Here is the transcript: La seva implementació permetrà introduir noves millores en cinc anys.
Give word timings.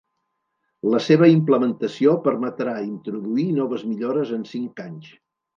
La 0.93 1.01
seva 1.07 1.27
implementació 1.33 2.15
permetrà 2.29 2.75
introduir 2.87 3.47
noves 3.61 3.87
millores 3.93 4.37
en 4.39 4.49
cinc 4.57 4.87
anys. 4.91 5.17